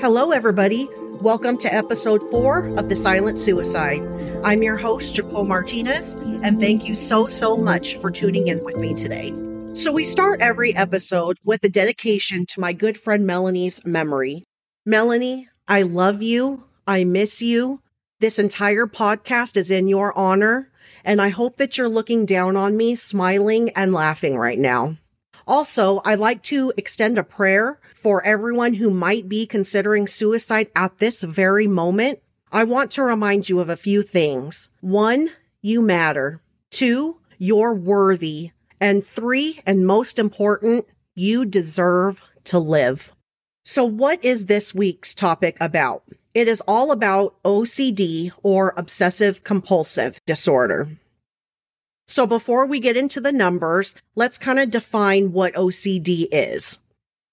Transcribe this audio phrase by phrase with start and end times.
[0.00, 0.88] Hello, everybody.
[1.20, 4.00] Welcome to episode four of The Silent Suicide.
[4.42, 8.78] I'm your host, Jacole Martinez, and thank you so, so much for tuning in with
[8.78, 9.34] me today.
[9.74, 14.44] So, we start every episode with a dedication to my good friend Melanie's memory.
[14.86, 16.64] Melanie, I love you.
[16.86, 17.82] I miss you.
[18.20, 20.70] This entire podcast is in your honor,
[21.04, 24.96] and I hope that you're looking down on me, smiling and laughing right now.
[25.50, 30.98] Also, I'd like to extend a prayer for everyone who might be considering suicide at
[30.98, 32.20] this very moment.
[32.52, 34.70] I want to remind you of a few things.
[34.80, 35.28] One,
[35.60, 36.40] you matter.
[36.70, 38.52] Two, you're worthy.
[38.80, 43.10] And three, and most important, you deserve to live.
[43.64, 46.04] So, what is this week's topic about?
[46.32, 50.88] It is all about OCD or obsessive compulsive disorder.
[52.10, 56.80] So, before we get into the numbers, let's kind of define what OCD is.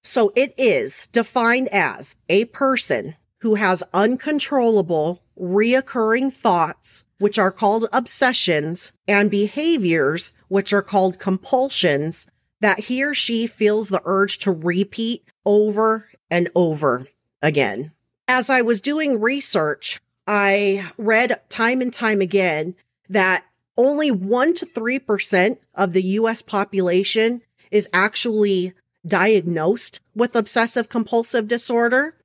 [0.04, 7.90] So, it is defined as a person who has uncontrollable, reoccurring thoughts, which are called
[7.92, 12.30] obsessions, and behaviors, which are called compulsions,
[12.62, 17.08] that he or she feels the urge to repeat over and over
[17.42, 17.94] again.
[18.28, 22.76] As I was doing research, I read time and time again
[23.10, 23.44] that
[23.78, 28.74] only 1 to 3% of the US population is actually
[29.06, 32.16] diagnosed with obsessive compulsive disorder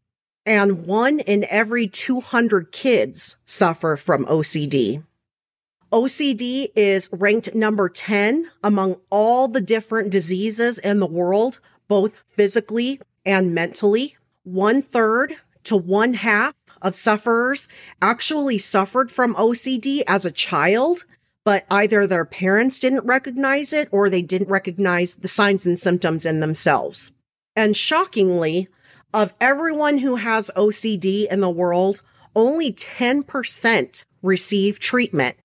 [0.45, 5.05] and one in every 200 kids suffer from OCD.
[5.93, 13.01] OCD is ranked number 10 among all the different diseases in the world, both physically
[13.27, 14.17] and mentally.
[14.45, 17.69] One third to one half of sufferers
[18.01, 21.05] actually suffered from OCD as a child,
[21.45, 26.25] but either their parents didn't recognize it or they didn't recognize the signs and symptoms
[26.25, 27.13] in themselves.
[27.57, 28.69] And shockingly,
[29.13, 32.03] of everyone who has OCD in the world,
[32.35, 35.37] only 10% receive treatment.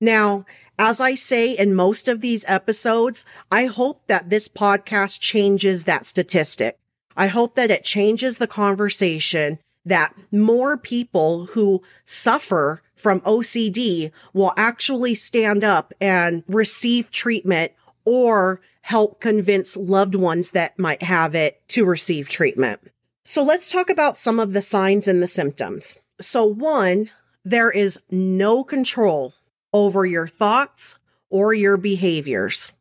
[0.00, 0.44] Now,
[0.78, 6.06] as I say in most of these episodes, I hope that this podcast changes that
[6.06, 6.78] statistic.
[7.16, 14.52] I hope that it changes the conversation that more people who suffer from OCD will
[14.56, 17.72] actually stand up and receive treatment
[18.04, 22.80] or help convince loved ones that might have it to receive treatment.
[23.24, 26.00] So let's talk about some of the signs and the symptoms.
[26.20, 27.10] So one,
[27.44, 29.34] there is no control
[29.72, 30.96] over your thoughts
[31.30, 32.72] or your behaviors.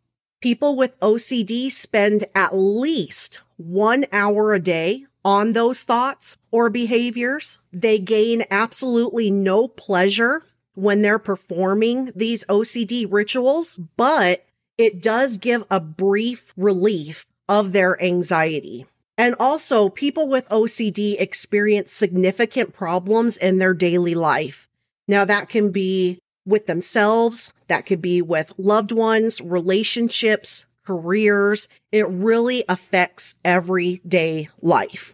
[0.41, 7.59] People with OCD spend at least one hour a day on those thoughts or behaviors.
[7.71, 10.43] They gain absolutely no pleasure
[10.73, 14.45] when they're performing these OCD rituals, but
[14.77, 18.85] it does give a brief relief of their anxiety.
[19.17, 24.67] And also, people with OCD experience significant problems in their daily life.
[25.07, 31.67] Now, that can be with themselves, that could be with loved ones, relationships, careers.
[31.91, 35.13] It really affects everyday life.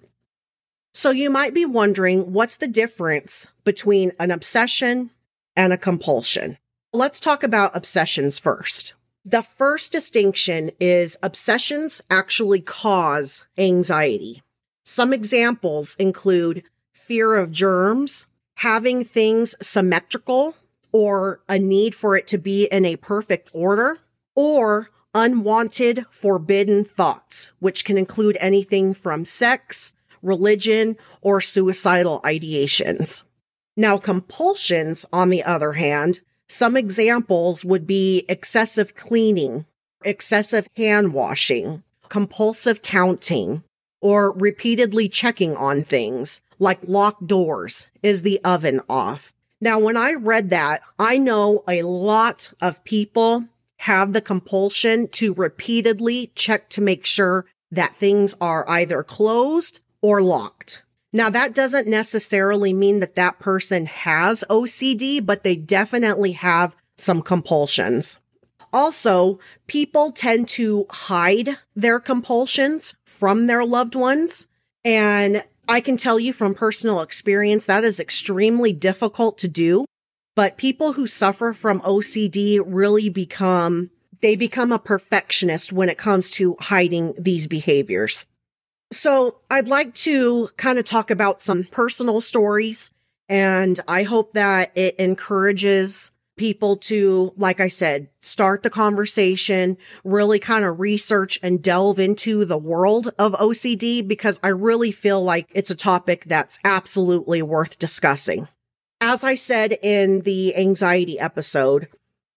[0.93, 5.11] So you might be wondering what's the difference between an obsession
[5.55, 6.57] and a compulsion?
[6.93, 8.95] Let's talk about obsessions first.
[9.23, 14.41] The first distinction is obsessions actually cause anxiety.
[14.85, 16.63] Some examples include
[16.93, 18.25] fear of germs,
[18.55, 20.55] having things symmetrical
[20.91, 23.99] or a need for it to be in a perfect order,
[24.35, 33.23] or unwanted, forbidden thoughts, which can include anything from sex, religion, or suicidal ideations.
[33.75, 39.65] Now, compulsions, on the other hand, some examples would be excessive cleaning,
[40.03, 43.63] excessive hand washing, compulsive counting,
[44.01, 47.87] or repeatedly checking on things like locked doors.
[48.01, 49.33] Is the oven off?
[49.59, 53.45] Now, when I read that, I know a lot of people
[53.77, 60.21] have the compulsion to repeatedly check to make sure that things are either closed or
[60.21, 60.83] locked.
[61.13, 67.21] Now, that doesn't necessarily mean that that person has OCD, but they definitely have some
[67.21, 68.19] compulsions.
[68.73, 74.47] Also, people tend to hide their compulsions from their loved ones.
[74.83, 79.85] And I can tell you from personal experience that is extremely difficult to do.
[80.37, 83.89] But people who suffer from OCD really become,
[84.21, 88.27] they become a perfectionist when it comes to hiding these behaviors.
[88.91, 92.91] So I'd like to kind of talk about some personal stories
[93.27, 100.37] and I hope that it encourages people to, like I said, start the conversation, really
[100.37, 105.47] kind of research and delve into the world of OCD because I really feel like
[105.55, 108.47] it's a topic that's absolutely worth discussing.
[108.99, 111.87] As I said in the anxiety episode,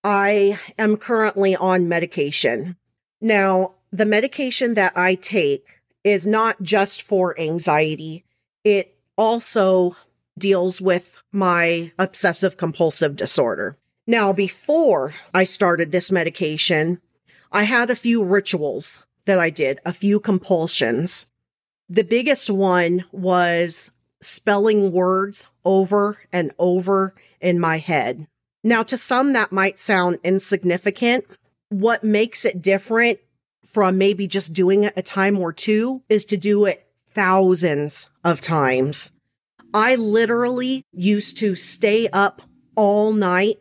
[0.05, 2.77] I am currently on medication.
[3.21, 8.25] Now, the medication that I take is not just for anxiety.
[8.63, 9.97] It also
[10.39, 13.77] deals with my obsessive compulsive disorder.
[14.07, 17.01] Now, before I started this medication,
[17.53, 21.27] I had a few rituals that I did, a few compulsions.
[21.89, 23.91] The biggest one was
[24.21, 28.27] spelling words over and over in my head.
[28.63, 31.25] Now, to some, that might sound insignificant.
[31.71, 33.19] What makes it different
[33.65, 38.41] from maybe just doing it a time or two is to do it thousands of
[38.41, 39.13] times.
[39.73, 42.43] I literally used to stay up
[42.75, 43.59] all night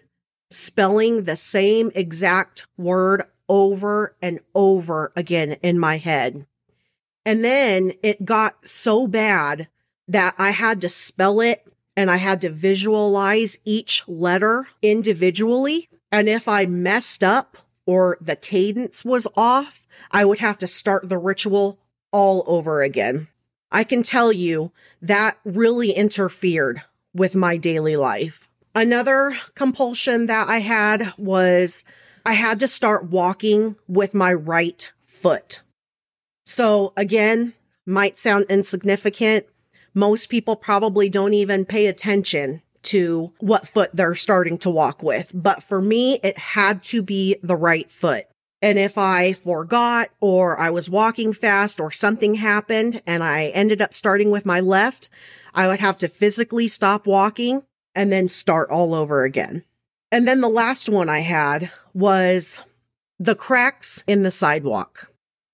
[0.51, 6.45] spelling the same exact word over and over again in my head.
[7.25, 9.67] And then it got so bad
[10.07, 11.63] that I had to spell it
[11.99, 15.89] and I had to visualize each letter individually.
[16.13, 21.09] And if I messed up or the cadence was off, I would have to start
[21.09, 21.77] the ritual
[22.13, 23.27] all over again.
[23.69, 26.81] I can tell you that really interfered
[27.13, 28.49] with my daily life.
[28.73, 31.83] Another compulsion that I had was
[32.25, 35.63] I had to start walking with my right foot.
[36.45, 37.55] So again,
[37.85, 39.47] might sound insignificant.
[39.99, 45.29] Most people probably don't even pay attention to what foot they're starting to walk with.
[45.33, 48.25] But for me, it had to be the right foot.
[48.61, 53.81] And if I forgot or I was walking fast or something happened and I ended
[53.81, 55.09] up starting with my left,
[55.53, 57.63] I would have to physically stop walking
[57.93, 59.65] and then start all over again.
[60.13, 62.59] And then the last one I had was
[63.19, 65.11] the cracks in the sidewalk.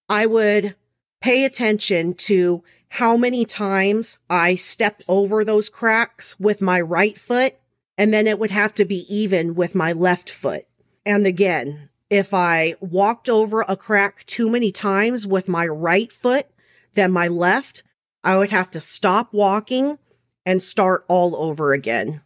[0.07, 0.75] I would
[1.19, 2.63] pay attention to
[2.95, 7.55] how many times I stepped over those cracks with my right foot,
[7.97, 10.65] and then it would have to be even with my left foot.
[11.05, 16.47] And again, if I walked over a crack too many times with my right foot
[16.93, 17.83] than my left,
[18.23, 19.99] I would have to stop walking
[20.45, 22.21] and start all over again.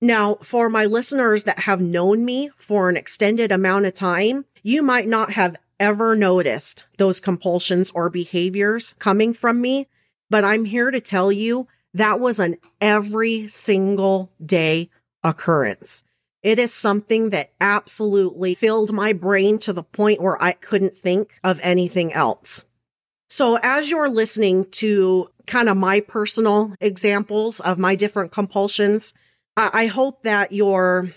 [0.00, 4.82] Now, for my listeners that have known me for an extended amount of time, you
[4.82, 9.86] might not have ever noticed those compulsions or behaviors coming from me,
[10.30, 14.90] but I'm here to tell you that was an every single day
[15.22, 16.04] occurrence.
[16.42, 21.34] It is something that absolutely filled my brain to the point where I couldn't think
[21.42, 22.64] of anything else.
[23.28, 29.12] So as you're listening to kind of my personal examples of my different compulsions,
[29.56, 31.08] I, hope that you're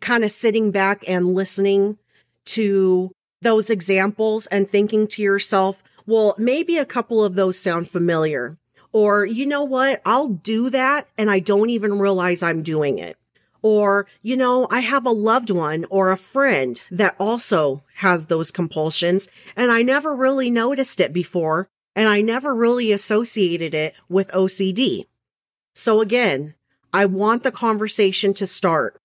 [0.00, 1.98] kind of sitting back and listening
[2.46, 3.12] to
[3.42, 8.58] those examples and thinking to yourself, well, maybe a couple of those sound familiar.
[8.92, 10.00] Or, you know what?
[10.04, 13.16] I'll do that and I don't even realize I'm doing it.
[13.60, 18.50] Or, you know, I have a loved one or a friend that also has those
[18.50, 21.66] compulsions and I never really noticed it before
[21.96, 25.06] and I never really associated it with OCD.
[25.74, 26.54] So again,
[26.92, 29.00] I want the conversation to start.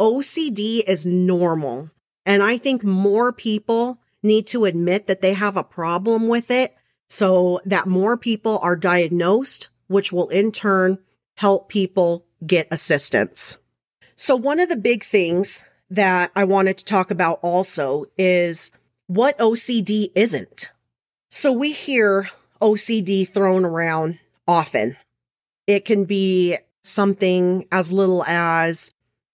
[0.00, 1.90] OCD is normal.
[2.24, 6.74] And I think more people need to admit that they have a problem with it
[7.08, 10.98] so that more people are diagnosed, which will in turn
[11.36, 13.58] help people get assistance.
[14.16, 18.70] So one of the big things that I wanted to talk about also is
[19.08, 20.70] what OCD isn't.
[21.30, 22.30] So we hear
[22.60, 24.96] OCD thrown around often.
[25.66, 28.92] It can be something as little as,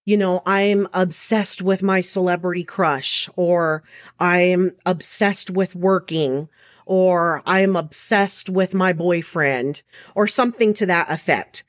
[0.08, 3.82] you know, I'm obsessed with my celebrity crush, or
[4.18, 6.48] I'm obsessed with working,
[6.86, 9.82] or I'm obsessed with my boyfriend,
[10.14, 11.62] or something to that effect.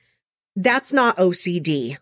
[0.55, 1.97] That's not OCD.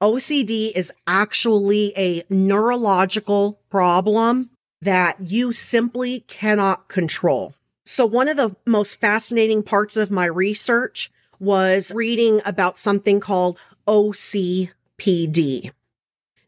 [0.00, 4.48] OCD is actually a neurological problem
[4.80, 7.52] that you simply cannot control.
[7.84, 13.58] So one of the most fascinating parts of my research was reading about something called
[13.86, 15.70] OCPD.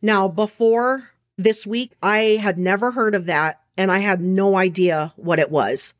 [0.04, 1.08] Now, before
[1.38, 5.50] this week, I had never heard of that and I had no idea what it
[5.50, 5.94] was.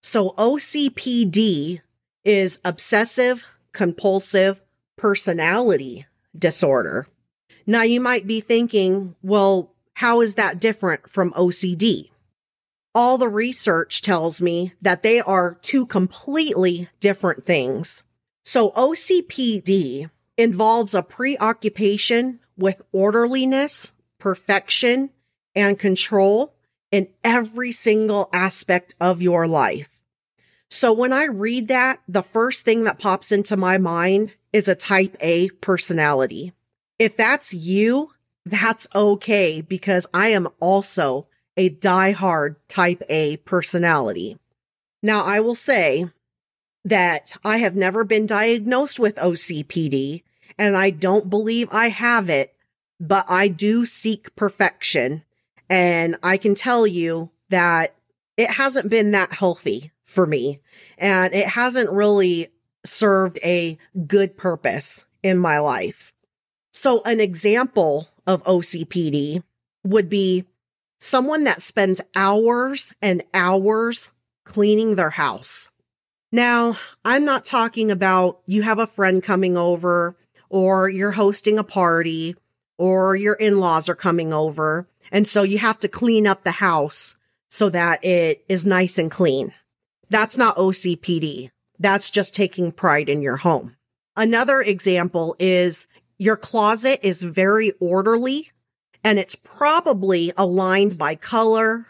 [0.00, 1.80] So OCPD
[2.24, 4.62] is obsessive compulsive
[4.96, 6.06] personality
[6.38, 7.08] disorder.
[7.66, 12.10] Now you might be thinking, well, how is that different from OCD?
[12.94, 18.04] All the research tells me that they are two completely different things.
[18.44, 25.10] So OCPD involves a preoccupation with orderliness, perfection
[25.54, 26.54] and control
[26.90, 29.88] in every single aspect of your life.
[30.70, 34.74] So when I read that, the first thing that pops into my mind is a
[34.74, 36.52] type A personality.
[36.98, 38.10] If that's you,
[38.46, 44.38] that's okay because I am also a die-hard type A personality.
[45.02, 46.06] Now, I will say
[46.84, 50.22] that I have never been diagnosed with OCPD
[50.58, 52.54] and I don't believe I have it,
[53.00, 55.24] but I do seek perfection.
[55.68, 57.94] And I can tell you that
[58.36, 60.60] it hasn't been that healthy for me
[60.98, 62.48] and it hasn't really
[62.84, 66.12] served a good purpose in my life.
[66.72, 69.42] So an example of OCPD
[69.84, 70.44] would be
[71.00, 74.10] someone that spends hours and hours
[74.44, 75.70] cleaning their house.
[76.30, 80.16] Now, I'm not talking about you have a friend coming over
[80.52, 82.36] or you're hosting a party
[82.78, 84.86] or your in-laws are coming over.
[85.10, 87.16] And so you have to clean up the house
[87.48, 89.52] so that it is nice and clean.
[90.10, 91.50] That's not OCPD.
[91.78, 93.76] That's just taking pride in your home.
[94.14, 95.86] Another example is
[96.18, 98.50] your closet is very orderly
[99.02, 101.86] and it's probably aligned by color,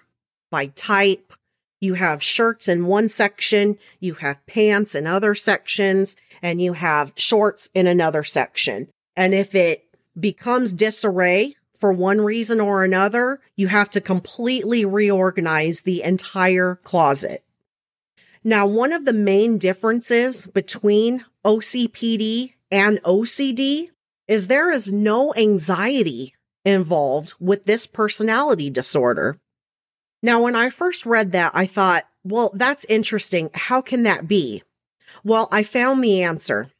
[0.50, 1.33] by type,
[1.82, 7.12] you have shirts in one section, you have pants in other sections, and you have
[7.16, 8.86] shorts in another section.
[9.16, 9.84] And if it
[10.18, 17.42] becomes disarray for one reason or another, you have to completely reorganize the entire closet.
[18.44, 23.88] Now, one of the main differences between OCPD and OCD
[24.28, 26.34] is there is no anxiety
[26.64, 29.38] involved with this personality disorder.
[30.23, 33.50] Now, when I first read that, I thought, well, that's interesting.
[33.55, 34.62] How can that be?
[35.25, 36.71] Well, I found the answer.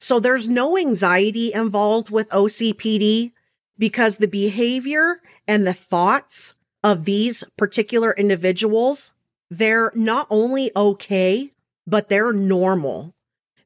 [0.00, 3.32] So there's no anxiety involved with OCPD
[3.78, 9.12] because the behavior and the thoughts of these particular individuals,
[9.50, 11.52] they're not only okay,
[11.86, 13.14] but they're normal.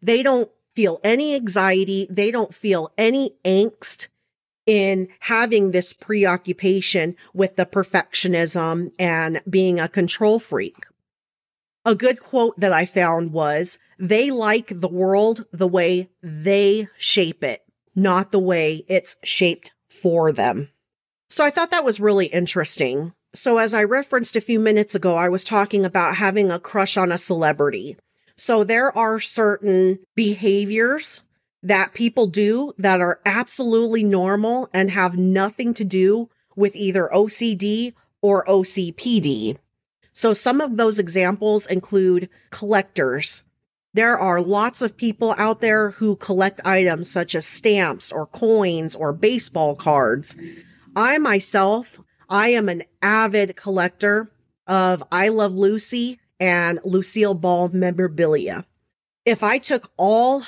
[0.03, 2.07] They don't feel any anxiety.
[2.11, 4.09] They don't feel any angst
[4.67, 10.87] in having this preoccupation with the perfectionism and being a control freak.
[11.85, 17.45] A good quote that I found was, they like the world the way they shape
[17.45, 17.63] it,
[17.95, 20.71] not the way it's shaped for them.
[21.29, 23.13] So I thought that was really interesting.
[23.35, 26.97] So as I referenced a few minutes ago, I was talking about having a crush
[26.97, 27.97] on a celebrity.
[28.37, 31.23] So there are certain behaviors
[31.65, 37.95] that people do that are absolutely normal and have nothing to do with either OCD
[38.21, 39.57] or OCPD.
[40.13, 43.43] So some of those examples include collectors.
[43.95, 48.95] There are lots of people out there who collect items such as stamps or coins
[48.95, 50.37] or baseball cards.
[50.95, 54.31] I myself, I am an avid collector
[54.67, 58.67] of I Love Lucy and Lucille Ball memorabilia.
[59.25, 60.43] If I took all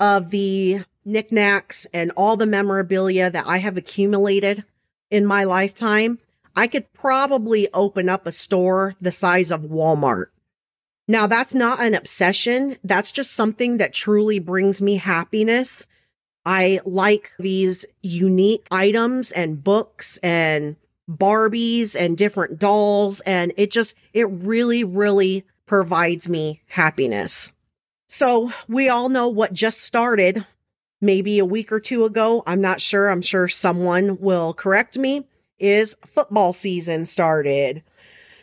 [0.00, 4.64] of the knickknacks and all the memorabilia that I have accumulated
[5.10, 6.18] in my lifetime,
[6.56, 10.26] I could probably open up a store the size of Walmart.
[11.06, 12.78] Now, that's not an obsession.
[12.84, 15.86] That's just something that truly brings me happiness.
[16.46, 20.76] I like these unique items and books and
[21.10, 23.20] Barbies and different dolls.
[23.22, 27.52] And it just, it really, really provides me happiness.
[28.12, 30.44] So we all know what just started
[31.00, 32.42] maybe a week or two ago.
[32.44, 33.08] I'm not sure.
[33.08, 35.28] I'm sure someone will correct me.
[35.60, 37.84] Is football season started.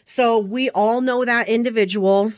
[0.05, 2.31] So we all know that individual,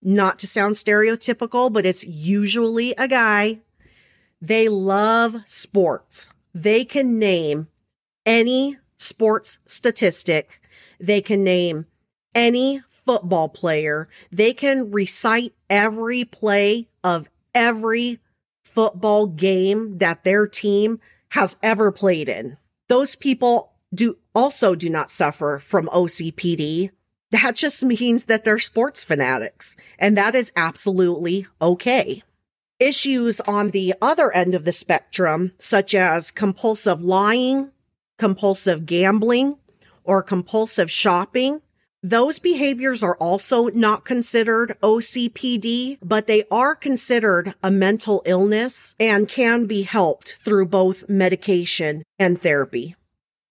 [0.00, 3.58] not to sound stereotypical, but it's usually a guy.
[4.40, 6.30] They love sports.
[6.54, 7.66] They can name
[8.24, 10.60] any sports statistic.
[11.00, 11.86] They can name
[12.32, 14.08] any football player.
[14.30, 18.20] They can recite every play of every
[18.64, 22.58] football game that their team has ever played in.
[22.88, 26.90] Those people do also do not suffer from OCPD.
[27.30, 32.22] That just means that they're sports fanatics, and that is absolutely okay.
[32.78, 37.70] Issues on the other end of the spectrum, such as compulsive lying,
[38.18, 39.56] compulsive gambling,
[40.04, 41.62] or compulsive shopping,
[42.10, 49.28] those behaviors are also not considered OCPD, but they are considered a mental illness and
[49.28, 52.94] can be helped through both medication and therapy.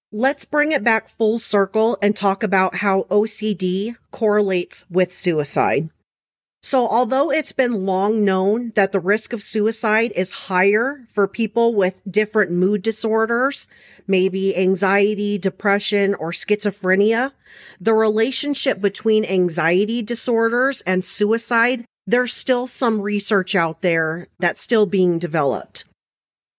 [0.09, 5.89] Let's bring it back full circle and talk about how OCD correlates with suicide.
[6.65, 11.75] So, although it's been long known that the risk of suicide is higher for people
[11.75, 13.67] with different mood disorders,
[14.07, 17.33] maybe anxiety, depression, or schizophrenia,
[17.79, 24.87] the relationship between anxiety disorders and suicide, there's still some research out there that's still
[24.87, 25.85] being developed.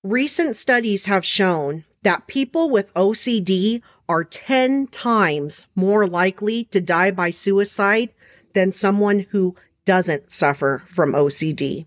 [0.04, 7.10] Recent studies have shown that people with OCD are 10 times more likely to die
[7.10, 8.10] by suicide
[8.56, 9.54] than someone who
[9.87, 11.87] doesn't suffer from OCD.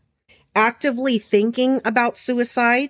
[0.56, 2.90] Actively thinking about suicide,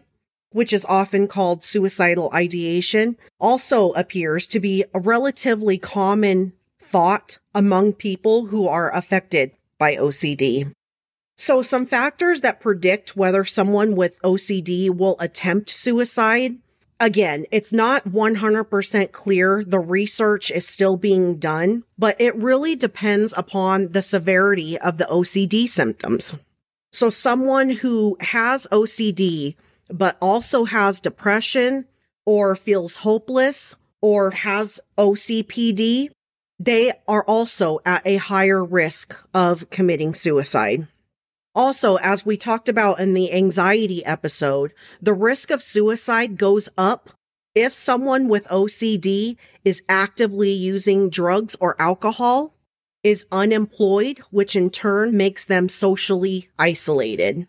[0.51, 7.94] which is often called suicidal ideation, also appears to be a relatively common thought among
[7.94, 10.72] people who are affected by OCD.
[11.38, 16.58] So, some factors that predict whether someone with OCD will attempt suicide.
[17.01, 19.63] Again, it's not 100% clear.
[19.65, 25.06] The research is still being done, but it really depends upon the severity of the
[25.06, 26.36] OCD symptoms.
[26.91, 29.56] So, someone who has OCD,
[29.89, 31.86] but also has depression
[32.25, 36.10] or feels hopeless or has OCPD,
[36.60, 40.88] they are also at a higher risk of committing suicide.
[41.56, 47.10] Also, as we talked about in the anxiety episode, the risk of suicide goes up
[47.56, 52.53] if someone with OCD is actively using drugs or alcohol,
[53.03, 57.48] is unemployed, which in turn makes them socially isolated.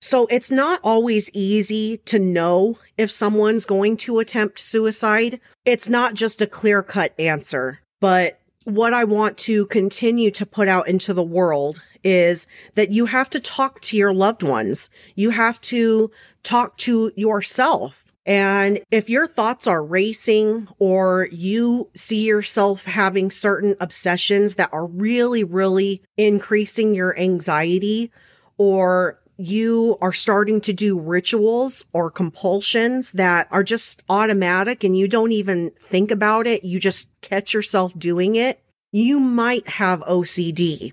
[0.00, 5.40] So it's not always easy to know if someone's going to attempt suicide.
[5.64, 10.68] It's not just a clear cut answer, but what I want to continue to put
[10.68, 14.90] out into the world is that you have to talk to your loved ones.
[15.14, 16.10] You have to
[16.42, 18.02] talk to yourself.
[18.26, 24.86] And if your thoughts are racing or you see yourself having certain obsessions that are
[24.86, 28.10] really, really increasing your anxiety
[28.56, 35.08] or you are starting to do rituals or compulsions that are just automatic and you
[35.08, 38.62] don't even think about it, you just catch yourself doing it,
[38.92, 40.92] you might have OCD.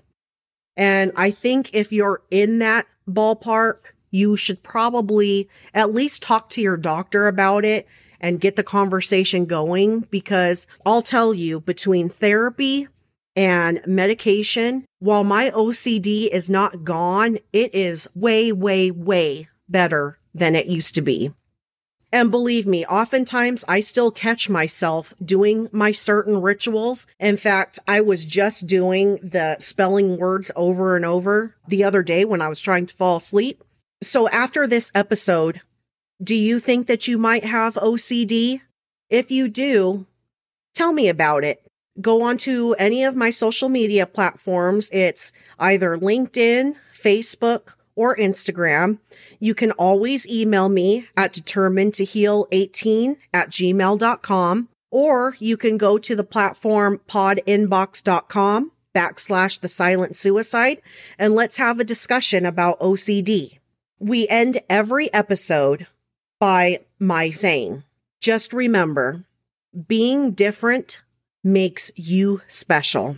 [0.76, 6.60] And I think if you're in that ballpark, you should probably at least talk to
[6.60, 7.86] your doctor about it
[8.20, 12.88] and get the conversation going because I'll tell you between therapy
[13.34, 20.54] and medication, while my OCD is not gone, it is way, way, way better than
[20.54, 21.32] it used to be.
[22.14, 27.06] And believe me, oftentimes I still catch myself doing my certain rituals.
[27.18, 32.26] In fact, I was just doing the spelling words over and over the other day
[32.26, 33.64] when I was trying to fall asleep.
[34.02, 35.62] So after this episode,
[36.22, 38.60] do you think that you might have OCD?
[39.08, 40.06] If you do,
[40.74, 41.64] tell me about it.
[42.00, 44.88] Go on to any of my social media platforms.
[44.92, 48.98] It's either LinkedIn, Facebook, or Instagram.
[49.38, 55.76] You can always email me at determined to heal 18 at gmail.com, or you can
[55.76, 60.80] go to the platform podinbox.com backslash the silent suicide
[61.18, 63.58] and let's have a discussion about OCD.
[63.98, 65.86] We end every episode
[66.40, 67.84] by my saying,
[68.20, 69.24] just remember,
[69.86, 71.01] being different
[71.44, 73.16] makes you special.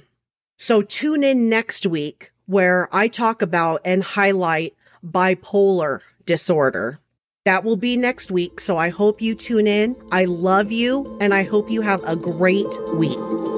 [0.59, 6.99] So tune in next week where I talk about and highlight bipolar disorder.
[7.45, 8.61] That will be next week.
[8.61, 9.97] So I hope you tune in.
[10.13, 13.54] I love you and I hope you have a great week.